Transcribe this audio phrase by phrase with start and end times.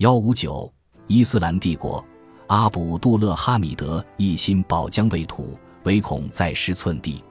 [0.00, 0.72] 幺五九，
[1.08, 2.02] 伊斯兰帝国，
[2.46, 7.22] 阿卜杜勒哈米德一心保疆卫土，唯恐再失寸地。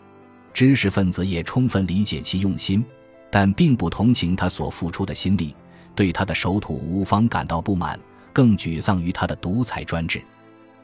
[0.53, 2.85] 知识分子也充分理解其用心，
[3.32, 5.55] 但并不同情他所付出的心力，
[5.95, 8.00] 对他的守土无方感到不满，
[8.32, 10.21] 更沮丧于他的独裁专制。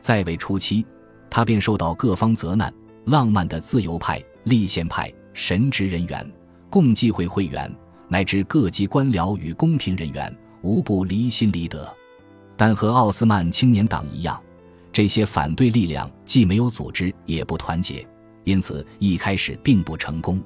[0.02, 0.83] 在位初期，
[1.29, 2.73] 他便受到各方责难。
[3.05, 6.27] 浪漫的自由派、立宪派、神职人员、
[6.67, 7.71] 共济会会员，
[8.07, 10.36] 乃至各级官僚与公平人员，
[10.66, 11.88] 无不离心离德。
[12.57, 14.41] 但和奥斯曼青年党一样，
[14.91, 18.05] 这些反对力量既没有组织，也不团结，
[18.45, 20.41] 因此一开始并不成功。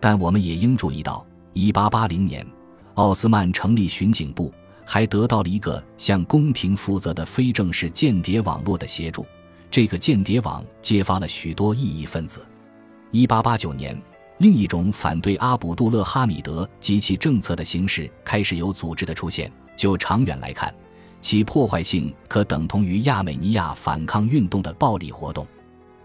[0.00, 2.46] 但我们也应注意到，1880年，
[2.94, 4.50] 奥斯曼成立巡警部，
[4.86, 9.26] 还得到了一个向宫廷负责的非正式间谍网络的协助。
[9.70, 12.40] 这个间谍网揭发了许多异议分子。
[13.10, 14.00] 一八八九年，
[14.38, 19.52] 另一种反对阿卜杜勒哈米德及其政策的形式开始有组织的出现。
[19.76, 20.74] 就长远来看，
[21.20, 25.46] 其破坏性可等同于亚美尼亚反抗运动的暴力活动。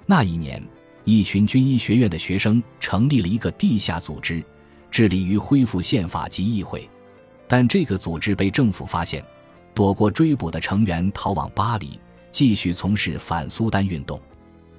[0.05, 0.63] 那一年，
[1.03, 4.43] 一群军医学院的学生成立了一个地下组织，
[4.89, 6.89] 致力于恢复宪法及议会。
[7.47, 9.23] 但这个组织被政府发现，
[9.73, 11.99] 躲过追捕的成员逃往巴黎。
[12.31, 14.19] 继续从事反苏丹运动。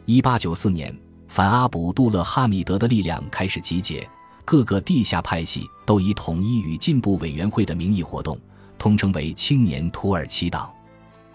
[0.04, 0.94] 一八九四年，
[1.26, 4.06] 反阿卜杜勒哈米德的力量开始集结，
[4.44, 8.38] 各个地下派系都以统一与进步委员会的名义活动，
[8.78, 10.72] 通称为青年土耳其党。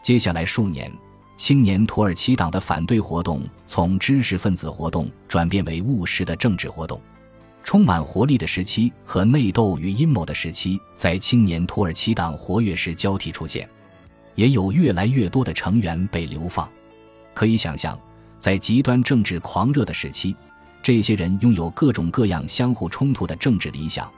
[0.02, 0.92] 接下来数年，
[1.38, 7.00] 青年土耳其党的反对活动从知识分子活动转变为务实的政治活动。
[7.64, 13.70] 充满活力的时期和内斗与阴谋的时期在青年土耳其党活跃时交替出现。
[14.33, 16.67] 也有越来越多的成员被流放，
[17.33, 18.00] 可以想象，
[18.39, 20.33] 在极端政治狂热的时期，
[20.81, 24.09] 这些人拥有各种各样相互冲突的政治理想，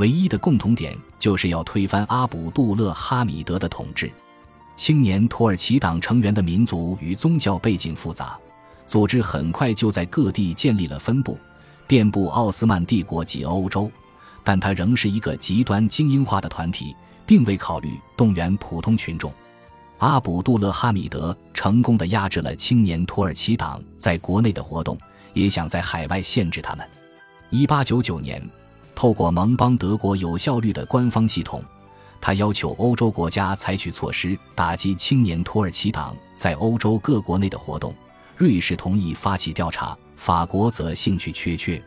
[0.00, 4.10] 唯一的共同点就是要推翻阿卜杜勒哈米德的统治。
[4.74, 8.38] 青年土耳其党成员的民族与宗教背景复杂，
[8.86, 11.38] 组织很快就在各地建立了分部，
[11.86, 13.92] 遍布奥斯曼帝国及欧洲，
[14.42, 16.96] 但它仍是一个极端精英化的团体，
[17.26, 19.30] 并未考虑动员普通群众。
[19.98, 24.96] 阿卜杜勒哈米德成功的压制了青年土耳其党在国内的活动，
[25.34, 26.88] 也想在海外限制他们。
[27.50, 28.42] 一八九九年，
[29.00, 31.64] 透过盟邦德国有效率的官方系统，
[32.20, 37.94] 他要求欧洲国家采取措施打击青年土耳其党在欧洲各国内的活动。
[38.36, 41.82] 瑞士同意发起调查，法国则兴趣缺缺。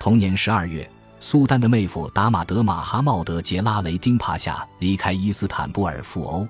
[0.00, 0.90] 同年十二月，
[1.20, 6.48] 苏丹的妹夫达马德马哈茂德杰拉雷丁帕夏离开伊斯坦布尔赴欧。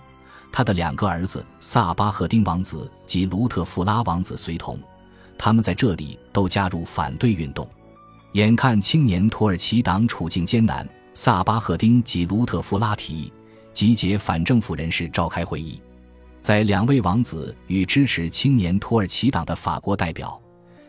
[0.52, 4.78] 他的两个儿子萨巴赫丁王子及卢特弗拉王子随同，
[5.36, 7.68] 他们在这里都加入反对运动。
[8.32, 13.32] 眼看青年土耳其党处境艰难，萨巴赫丁及卢特弗拉提议
[13.72, 15.80] 集结反政府人士召开会议。
[16.40, 20.40] 在两位王子与支持青年土耳其党的法国代表、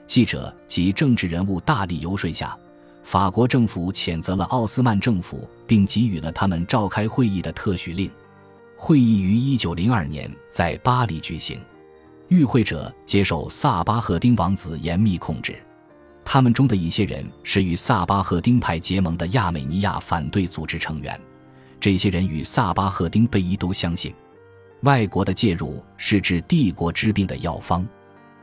[0.05, 2.57] 记者及政治人物大力游说下，
[3.01, 8.11] 法国政府谴责了奥斯曼政府，并给予了他们召开会议的特许令。
[8.75, 11.59] 会议于一九零二年在巴黎举行，
[12.27, 15.55] 与会者接受萨巴赫丁王子严密控制。
[16.29, 21.17] 他们中的一些人是与萨巴赫丁派结盟的亚美尼亚反对组织成员，
[21.79, 24.13] 这些人与萨巴赫丁贝伊都相信，
[24.81, 27.87] 外国的介入是治帝国之病的药方。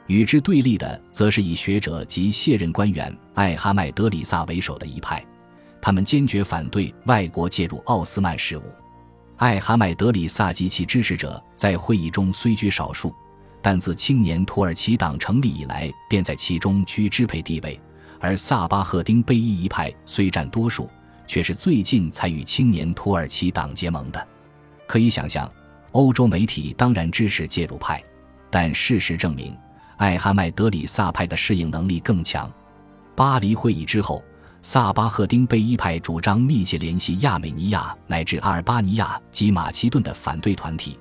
[0.07, 5.23] 与之对立的，则是以学者及卸任官员艾哈迈德里萨为首的一派，
[5.79, 8.63] 他们坚决反对外国介入奥斯曼事务。
[9.37, 13.15] 艾哈迈德里萨及其支持者在会议中虽居少数，
[13.65, 17.81] 但自青年土耳其党成立以来便在其中居支配地位。
[18.21, 20.91] 而萨巴赫丁贝伊一派虽占多数，
[21.27, 24.29] 却是最近才与青年土耳其党结盟的。
[24.87, 25.51] 可以想象，
[25.93, 28.05] 欧洲媒体当然支持介入派，
[28.51, 29.57] 但事实证明，
[29.97, 32.53] 艾哈迈德里萨派的适应能力更强。
[33.17, 34.23] 巴黎会议之后。
[34.67, 40.99] 萨巴赫丁贝伊派主张密切联系亚美尼亚乃至阿尔巴尼亚及马其顿的反对团体，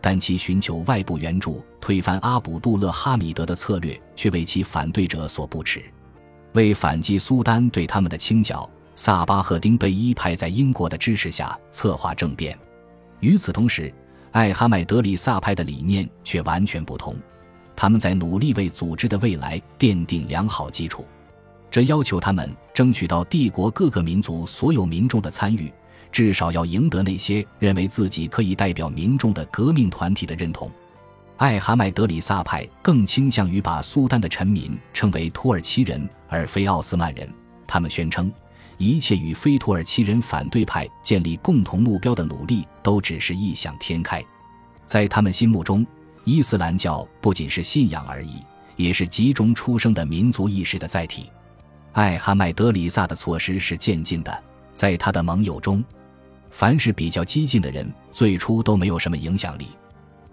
[0.00, 5.82] 但其寻求外部援助推翻阿卜杜勒哈米德的策略却为其反对者所不齿。
[6.52, 12.58] 为反击苏丹对他们的清剿，萨巴赫丁贝伊派在英国的支持下策划政变。
[13.20, 13.92] 与此同时，
[14.30, 17.16] 艾哈迈德里萨派的理念却完全不同，
[17.74, 21.04] 他们在努力为组织的未来奠定良好基础。
[21.70, 25.70] 这要求他们争取到帝国各个民族所有民众的参与，
[26.16, 30.70] 至少要赢得那些认为自己可以代表民众的革命团体的认同。
[31.36, 37.30] 艾哈迈德里萨派更倾向于把苏丹的臣民称为土耳其人而非奥斯曼人。
[37.66, 38.32] 他们宣称，
[38.78, 44.24] 一切与非土耳其人反对派建立共同目标的努力都只是异想天开。
[44.86, 45.86] 在他们心目中，
[46.24, 48.36] 伊斯兰教不仅是信仰而已，
[48.76, 51.28] 也是集中出生的民族意识的载体。
[51.92, 54.42] 艾哈迈德里萨的措施是渐进的，
[54.72, 55.84] 在他的盟友中，
[56.58, 59.66] 凡是比较激进的人，最初都没有什么影响力。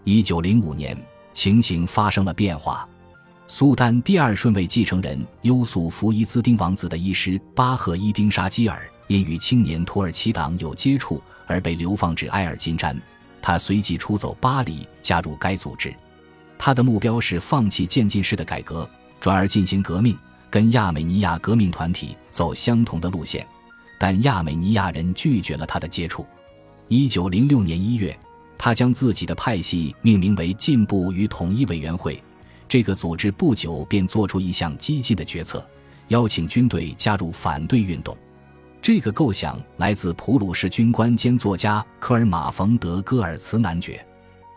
[0.06, 0.98] 一九零五年，
[1.34, 2.88] 情形发生了变化。
[3.46, 12.98] 苏丹第二顺位继承人优素福伊兹丁王子的医师巴赫伊丁沙基尔，因与青年土耳其党有接触而被流放至埃尔金詹。
[13.42, 15.94] 他随即出走巴黎，加入该组织。
[16.58, 20.18] 他的目标是放弃渐进式的改革，转而进行革命，
[20.50, 23.46] 跟亚美尼亚革命团体走相同的路线。
[24.04, 26.26] 但亚美尼亚人拒绝了他的接触。
[26.90, 28.14] 一九零六年一月，
[28.58, 32.22] 他将自己的派系命名为进步与统一委员会。
[32.68, 35.66] 这个组织不久便做出一项激进的决策，
[36.10, 38.14] 邀请军队加入反对运动。
[38.82, 44.06] 这个构想来自普鲁士军官兼作家科尔马·冯·德·戈尔茨男爵。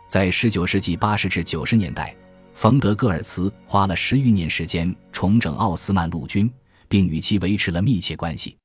[0.08, 2.16] 在19世纪80至90年代，
[2.52, 6.50] 冯·德·戈尔茨花了十余年时间重整奥斯曼陆军，
[6.88, 8.56] 并与其维持了密切关系。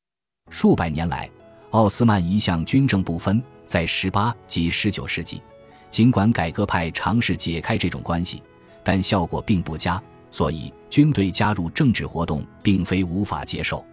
[0.51, 1.27] 数百年来，
[1.71, 3.41] 奥斯曼一向军政不分。
[3.65, 5.41] 在18及19世纪，
[5.89, 8.43] 尽管改革派尝试解开这种关系，
[8.83, 9.99] 但效果并不佳，
[10.29, 13.83] 所以军队加入政治活动并非无法接受。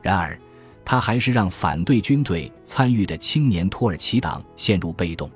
[0.00, 0.40] 然而，
[0.82, 5.30] 他还是让反对军队参与的青年土耳其党陷入被动。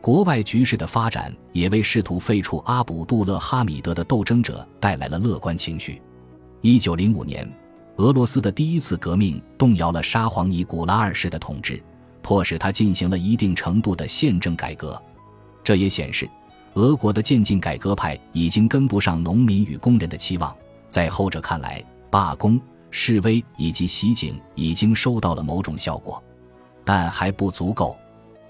[0.00, 6.00] 国外局势的发展也为试图废除阿卜杜勒哈米德的斗争者带来了乐观情绪。
[6.60, 7.50] 一九零五年，
[7.96, 11.82] 俄罗斯的第一次革命动摇了沙皇尼古拉二世的统治，
[12.22, 15.00] 迫使他进行了一定程度的宪政改革。
[15.62, 16.28] 这也显示，
[16.74, 20.54] 俄国的渐进改革派已经跟不上农民与工人的期望。
[20.88, 22.60] 在后者看来，罢工。
[22.96, 26.22] 示威以及袭警已经收到了某种效果，
[26.84, 27.96] 但还不足够。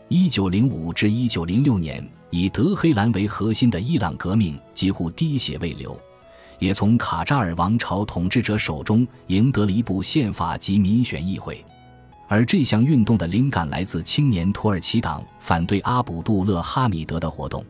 [0.09, 5.99] 一九零五至一九零六年，以德黑兰为核心的伊朗革命几乎滴血未流，
[6.59, 11.65] 也从卡扎尔王朝统治者手中赢得了一部宪法及民选议会。
[12.27, 17.63] 而这项运动的灵感来自青年土耳其党反对阿卜杜勒哈米德的活动，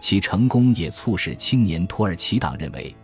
[0.00, 2.94] 其成功也促使青年土耳其党认为，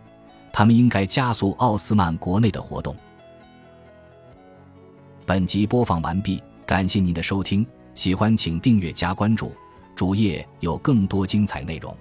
[0.51, 2.95] 他们应该加速奥斯曼国内的活动。
[5.23, 9.51] 本集播放完毕，感谢您的收听，喜欢请订阅加关注，
[9.95, 11.95] 主页有更多精彩内容。